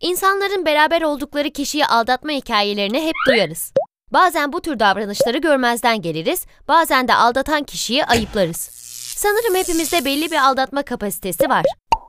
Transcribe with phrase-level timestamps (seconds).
[0.00, 3.72] İnsanların beraber oldukları kişiyi aldatma hikayelerini hep duyarız.
[4.12, 8.70] Bazen bu tür davranışları görmezden geliriz, bazen de aldatan kişiyi ayıplarız.
[9.16, 11.64] Sanırım hepimizde belli bir aldatma kapasitesi var.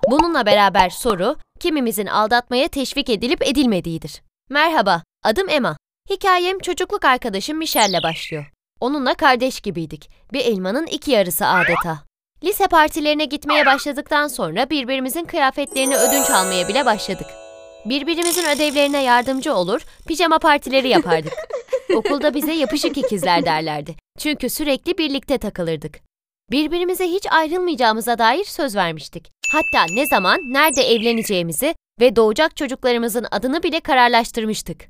[0.10, 4.22] Bununla beraber soru, kimimizin aldatmaya teşvik edilip edilmediğidir.
[4.50, 5.78] Merhaba, adım Emma.
[6.10, 8.52] Hikayem çocukluk arkadaşım Michelle'le başlıyor.
[8.80, 10.10] Onunla kardeş gibiydik.
[10.34, 12.00] Bir elmanın iki yarısı adeta.
[12.44, 17.41] Lise partilerine gitmeye başladıktan sonra birbirimizin kıyafetlerini ödünç almaya bile başladık.
[17.86, 21.34] Birbirimizin ödevlerine yardımcı olur, pijama partileri yapardık.
[21.96, 23.96] Okulda bize yapışık ikizler derlerdi.
[24.18, 26.00] Çünkü sürekli birlikte takılırdık.
[26.52, 29.32] Birbirimize hiç ayrılmayacağımıza dair söz vermiştik.
[29.52, 34.88] Hatta ne zaman, nerede evleneceğimizi ve doğacak çocuklarımızın adını bile kararlaştırmıştık.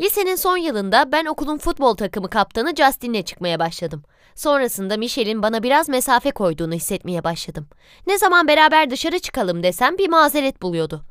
[0.00, 4.02] Lisenin son yılında ben okulun futbol takımı kaptanı Justin'le çıkmaya başladım.
[4.34, 7.68] Sonrasında Michelle'in bana biraz mesafe koyduğunu hissetmeye başladım.
[8.06, 11.04] Ne zaman beraber dışarı çıkalım desem bir mazeret buluyordu.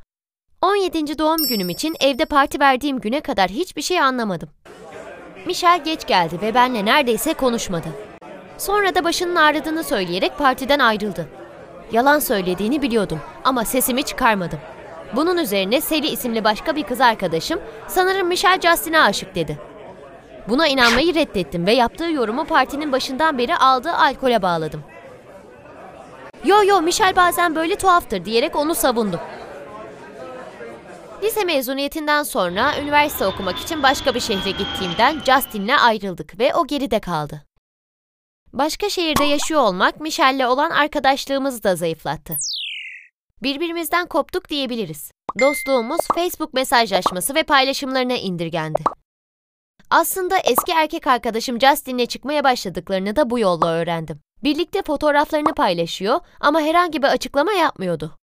[0.61, 1.17] 17.
[1.17, 4.49] doğum günüm için evde parti verdiğim güne kadar hiçbir şey anlamadım.
[5.45, 7.87] Michel geç geldi ve benle neredeyse konuşmadı.
[8.57, 11.27] Sonra da başının ağrıdığını söyleyerek partiden ayrıldı.
[11.91, 14.59] Yalan söylediğini biliyordum ama sesimi çıkarmadım.
[15.15, 19.59] Bunun üzerine Sally isimli başka bir kız arkadaşım sanırım Michel Justin'e aşık dedi.
[20.49, 24.83] Buna inanmayı reddettim ve yaptığı yorumu partinin başından beri aldığı alkole bağladım.
[26.45, 29.19] Yo yo Michel bazen böyle tuhaftır diyerek onu savundum.
[31.23, 36.99] Lise mezuniyetinden sonra üniversite okumak için başka bir şehre gittiğimden Justin'le ayrıldık ve o geride
[36.99, 37.43] kaldı.
[38.53, 42.37] Başka şehirde yaşıyor olmak Michelle'le olan arkadaşlığımızı da zayıflattı.
[43.43, 45.11] Birbirimizden koptuk diyebiliriz.
[45.39, 48.83] Dostluğumuz Facebook mesajlaşması ve paylaşımlarına indirgendi.
[49.89, 54.19] Aslında eski erkek arkadaşım Justin'le çıkmaya başladıklarını da bu yolla öğrendim.
[54.43, 58.20] Birlikte fotoğraflarını paylaşıyor ama herhangi bir açıklama yapmıyordu.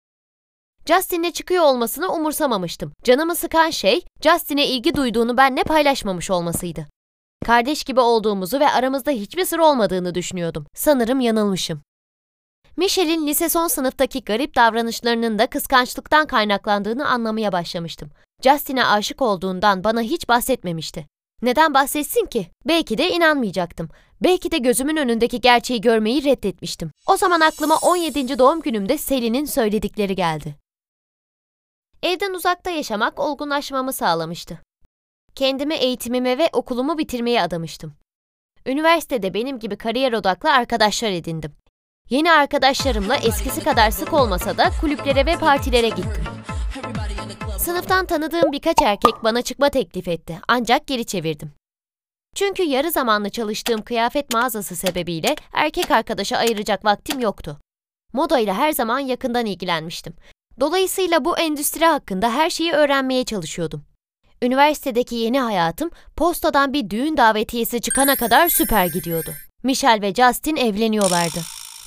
[0.87, 2.93] Justin'le çıkıyor olmasını umursamamıştım.
[3.05, 6.87] Canımı sıkan şey Justin'e ilgi duyduğunu benle paylaşmamış olmasıydı.
[7.45, 10.67] Kardeş gibi olduğumuzu ve aramızda hiçbir sır olmadığını düşünüyordum.
[10.75, 11.83] Sanırım yanılmışım.
[12.77, 18.11] Michelle'in lise son sınıftaki garip davranışlarının da kıskançlıktan kaynaklandığını anlamaya başlamıştım.
[18.43, 21.07] Justin'e aşık olduğundan bana hiç bahsetmemişti.
[21.43, 22.47] Neden bahsetsin ki?
[22.69, 23.89] Belki de inanmayacaktım.
[24.23, 26.91] Belki de gözümün önündeki gerçeği görmeyi reddetmiştim.
[27.07, 28.39] O zaman aklıma 17.
[28.39, 30.62] doğum günümde Selin'in söyledikleri geldi.
[32.03, 34.59] Evden uzakta yaşamak olgunlaşmamı sağlamıştı.
[35.35, 37.95] Kendimi eğitimime ve okulumu bitirmeye adamıştım.
[38.67, 41.53] Üniversitede benim gibi kariyer odaklı arkadaşlar edindim.
[42.11, 46.25] Yeni arkadaşlarımla eskisi kadar sık olmasa da kulüplere ve partilere gittim.
[47.59, 51.53] Sınıftan tanıdığım birkaç erkek bana çıkma teklif etti ancak geri çevirdim.
[52.35, 57.59] Çünkü yarı zamanlı çalıştığım kıyafet mağazası sebebiyle erkek arkadaşa ayıracak vaktim yoktu.
[58.13, 60.15] Moda ile her zaman yakından ilgilenmiştim.
[60.61, 63.85] Dolayısıyla bu endüstri hakkında her şeyi öğrenmeye çalışıyordum.
[64.43, 69.31] Üniversitedeki yeni hayatım postadan bir düğün davetiyesi çıkana kadar süper gidiyordu.
[69.63, 71.39] Michelle ve Justin evleniyorlardı.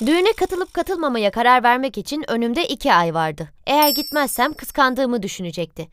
[0.06, 3.50] Düğüne katılıp katılmamaya karar vermek için önümde iki ay vardı.
[3.68, 5.88] Eğer gitmezsem kıskandığımı düşünecekti.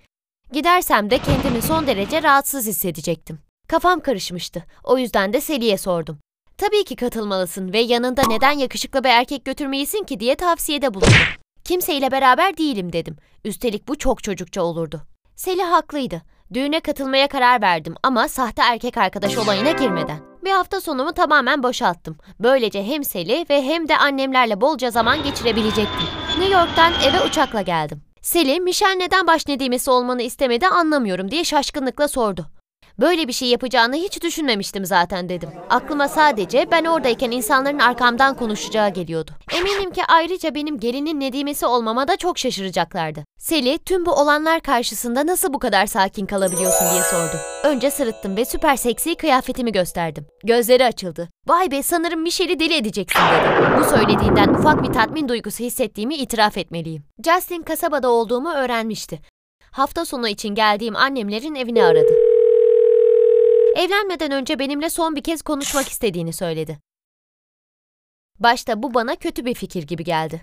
[0.53, 3.39] Gidersem de kendimi son derece rahatsız hissedecektim.
[3.69, 4.65] Kafam karışmıştı.
[4.85, 6.19] O yüzden de Seli'ye sordum.
[6.59, 11.42] Tabii ki katılmalısın ve yanında neden yakışıklı bir erkek götürmeyesin ki diye tavsiyede bulundum.
[11.65, 13.17] Kimseyle beraber değilim dedim.
[13.45, 15.03] Üstelik bu çok çocukça olurdu.
[15.37, 16.23] Seli haklıydı.
[16.55, 20.19] Düğüne katılmaya karar verdim ama sahte erkek arkadaş olayına girmeden.
[20.45, 22.17] Bir hafta sonumu tamamen boşalttım.
[22.41, 26.07] Böylece hem Seli ve hem de annemlerle bolca zaman geçirebilecektim.
[26.39, 28.03] New York'tan eve uçakla geldim.
[28.21, 32.47] Seli, Michel neden baş nedimesi olmanı istemedi anlamıyorum diye şaşkınlıkla sordu.
[33.01, 35.51] Böyle bir şey yapacağını hiç düşünmemiştim zaten dedim.
[35.71, 39.31] Aklıma sadece ben oradayken insanların arkamdan konuşacağı geliyordu.
[39.59, 43.25] Eminim ki ayrıca benim gelinin Nedimesi olmama da çok şaşıracaklardı.
[43.39, 47.37] Seli tüm bu olanlar karşısında nasıl bu kadar sakin kalabiliyorsun diye sordu.
[47.65, 50.27] Önce sırıttım ve süper seksi kıyafetimi gösterdim.
[50.45, 51.29] Gözleri açıldı.
[51.49, 53.81] Vay be sanırım Michelle'i deli edeceksin dedi.
[53.81, 57.05] Bu söylediğinden ufak bir tatmin duygusu hissettiğimi itiraf etmeliyim.
[57.25, 59.21] Justin kasabada olduğumu öğrenmişti.
[59.71, 62.22] Hafta sonu için geldiğim annemlerin evini aradı.
[63.77, 66.79] Evlenmeden önce benimle son bir kez konuşmak istediğini söyledi.
[68.39, 70.43] Başta bu bana kötü bir fikir gibi geldi.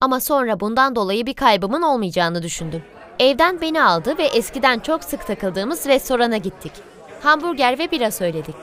[0.00, 2.82] Ama sonra bundan dolayı bir kaybımın olmayacağını düşündüm.
[3.18, 6.72] Evden beni aldı ve eskiden çok sık takıldığımız restorana gittik.
[7.22, 8.54] Hamburger ve bira söyledik.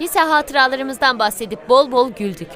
[0.00, 2.48] Lise hatıralarımızdan bahsedip bol bol güldük.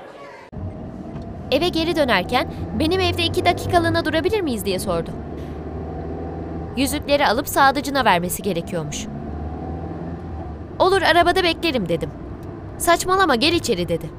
[1.50, 5.10] Eve geri dönerken benim evde iki dakikalığına durabilir miyiz diye sordu.
[6.76, 9.06] Yüzükleri alıp sadıcına vermesi gerekiyormuş.
[10.78, 12.11] Olur arabada beklerim dedim.
[12.78, 14.11] Saçmalama gel içeri dedi.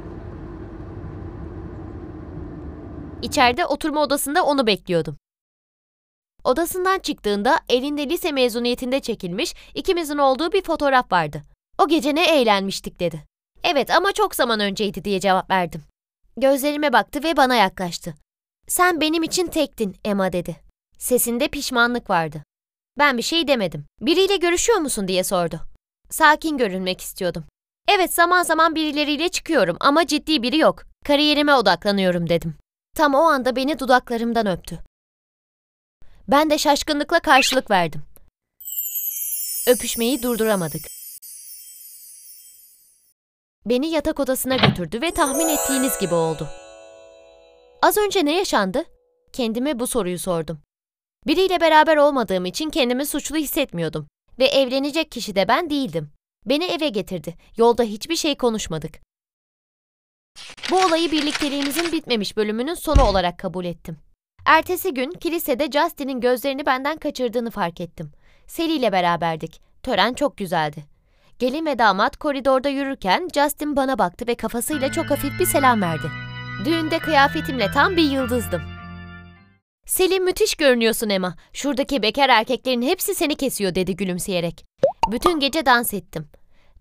[3.21, 5.17] İçeride oturma odasında onu bekliyordum.
[6.43, 11.41] Odasından çıktığında elinde lise mezuniyetinde çekilmiş ikimizin olduğu bir fotoğraf vardı.
[11.77, 13.23] O gece ne eğlenmiştik dedi.
[13.63, 15.83] Evet ama çok zaman önceydi diye cevap verdim.
[16.37, 18.13] Gözlerime baktı ve bana yaklaştı.
[18.67, 20.55] Sen benim için tektin Emma dedi.
[20.97, 22.43] Sesinde pişmanlık vardı.
[22.97, 23.85] Ben bir şey demedim.
[24.01, 25.61] Biriyle görüşüyor musun diye sordu.
[26.09, 27.45] Sakin görünmek istiyordum.
[27.87, 30.83] Evet zaman zaman birileriyle çıkıyorum ama ciddi biri yok.
[31.05, 32.55] Kariyerime odaklanıyorum dedim.
[32.95, 34.79] Tam o anda beni dudaklarımdan öptü.
[36.27, 38.03] Ben de şaşkınlıkla karşılık verdim.
[39.67, 40.81] Öpüşmeyi durduramadık.
[43.65, 46.47] Beni yatak odasına götürdü ve tahmin ettiğiniz gibi oldu.
[47.81, 48.83] Az önce ne yaşandı?
[49.33, 50.59] Kendime bu soruyu sordum.
[51.27, 54.07] Biriyle beraber olmadığım için kendimi suçlu hissetmiyordum
[54.39, 56.09] ve evlenecek kişi de ben değildim.
[56.45, 57.35] Beni eve getirdi.
[57.57, 58.99] Yolda hiçbir şey konuşmadık.
[60.71, 63.97] Bu olayı birlikteliğimizin bitmemiş bölümünün sonu olarak kabul ettim.
[64.45, 68.11] Ertesi gün kilisede Justin'in gözlerini benden kaçırdığını fark ettim.
[68.47, 69.61] Sally ile beraberdik.
[69.83, 70.85] Tören çok güzeldi.
[71.39, 76.11] Gelin ve damat koridorda yürürken Justin bana baktı ve kafasıyla çok hafif bir selam verdi.
[76.65, 78.76] Düğünde kıyafetimle tam bir yıldızdım.
[79.87, 81.35] Selim müthiş görünüyorsun Emma.
[81.53, 84.65] Şuradaki bekar erkeklerin hepsi seni kesiyor dedi gülümseyerek.
[85.11, 86.29] Bütün gece dans ettim.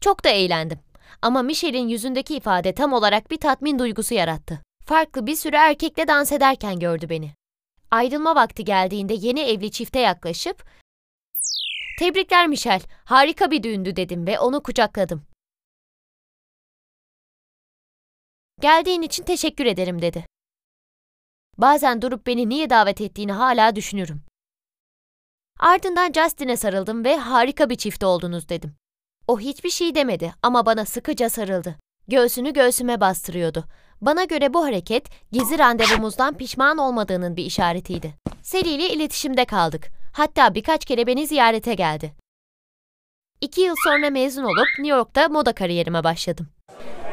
[0.00, 0.78] Çok da eğlendim.
[1.22, 4.62] Ama Michelle'in yüzündeki ifade tam olarak bir tatmin duygusu yarattı.
[4.86, 7.34] Farklı bir sürü erkekle dans ederken gördü beni.
[7.90, 10.64] Ayrılma vakti geldiğinde yeni evli çifte yaklaşıp
[11.98, 15.22] ''Tebrikler Michel, harika bir düğündü'' dedim ve onu kucakladım.
[18.60, 20.35] ''Geldiğin için teşekkür ederim'' dedi.
[21.58, 24.22] Bazen durup beni niye davet ettiğini hala düşünürüm.
[25.60, 28.74] Ardından Justin'e sarıldım ve harika bir çift oldunuz dedim.
[29.28, 31.76] O hiçbir şey demedi ama bana sıkıca sarıldı.
[32.08, 33.64] Göğsünü göğsüme bastırıyordu.
[34.00, 38.14] Bana göre bu hareket gizli randevumuzdan pişman olmadığının bir işaretiydi.
[38.42, 39.88] Sally ile iletişimde kaldık.
[40.12, 42.12] Hatta birkaç kere beni ziyarete geldi.
[43.40, 46.48] İki yıl sonra mezun olup New York'ta moda kariyerime başladım.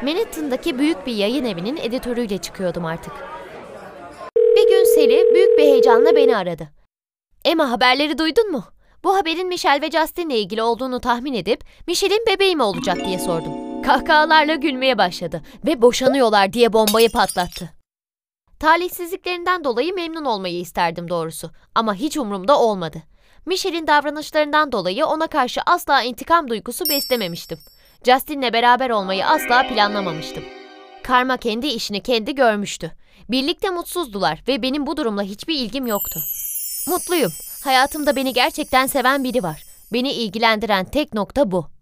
[0.02, 3.12] Manhattan'daki büyük bir yayın evinin editörüyle çıkıyordum artık.
[4.94, 6.68] Sally büyük bir heyecanla beni aradı.
[7.44, 8.64] Emma haberleri duydun mu?
[9.04, 13.82] Bu haberin Michelle ve Justin'le ilgili olduğunu tahmin edip Michelle'in bebeği mi olacak diye sordum.
[13.82, 17.70] Kahkahalarla gülmeye başladı ve boşanıyorlar diye bombayı patlattı.
[18.60, 23.02] Talihsizliklerinden dolayı memnun olmayı isterdim doğrusu ama hiç umurumda olmadı.
[23.46, 27.58] Michelle'in davranışlarından dolayı ona karşı asla intikam duygusu beslememiştim.
[28.06, 30.44] Justin'le beraber olmayı asla planlamamıştım.
[31.02, 32.92] Karma kendi işini kendi görmüştü.
[33.30, 36.20] Birlikte mutsuzdular ve benim bu durumla hiçbir ilgim yoktu.
[36.88, 37.32] Mutluyum.
[37.64, 39.64] Hayatımda beni gerçekten seven biri var.
[39.92, 41.73] Beni ilgilendiren tek nokta bu.